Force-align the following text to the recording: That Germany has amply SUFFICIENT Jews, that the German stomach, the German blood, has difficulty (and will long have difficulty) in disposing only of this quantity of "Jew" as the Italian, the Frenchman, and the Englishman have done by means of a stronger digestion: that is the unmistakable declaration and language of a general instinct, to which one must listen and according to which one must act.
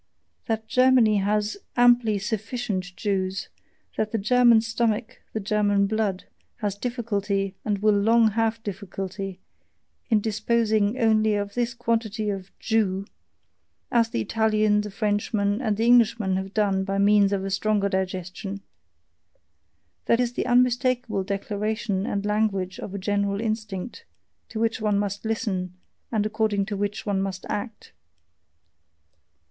That 0.47 0.67
Germany 0.67 1.17
has 1.17 1.57
amply 1.77 2.17
SUFFICIENT 2.17 2.95
Jews, 2.97 3.49
that 3.97 4.11
the 4.11 4.17
German 4.17 4.61
stomach, 4.61 5.21
the 5.31 5.39
German 5.39 5.85
blood, 5.85 6.23
has 6.55 6.73
difficulty 6.73 7.53
(and 7.63 7.83
will 7.83 7.93
long 7.99 8.29
have 8.31 8.63
difficulty) 8.63 9.37
in 10.09 10.19
disposing 10.19 10.97
only 10.97 11.35
of 11.35 11.53
this 11.53 11.75
quantity 11.75 12.31
of 12.31 12.49
"Jew" 12.57 13.05
as 13.91 14.09
the 14.09 14.21
Italian, 14.21 14.81
the 14.81 14.89
Frenchman, 14.89 15.61
and 15.61 15.77
the 15.77 15.85
Englishman 15.85 16.35
have 16.35 16.51
done 16.55 16.83
by 16.83 16.97
means 16.97 17.31
of 17.31 17.45
a 17.45 17.51
stronger 17.51 17.87
digestion: 17.87 18.61
that 20.05 20.19
is 20.19 20.33
the 20.33 20.47
unmistakable 20.47 21.23
declaration 21.23 22.07
and 22.07 22.25
language 22.25 22.79
of 22.79 22.95
a 22.95 22.97
general 22.97 23.39
instinct, 23.39 24.03
to 24.49 24.59
which 24.59 24.81
one 24.81 24.97
must 24.97 25.25
listen 25.25 25.75
and 26.11 26.25
according 26.25 26.65
to 26.65 26.75
which 26.75 27.05
one 27.05 27.21
must 27.21 27.45
act. 27.49 27.91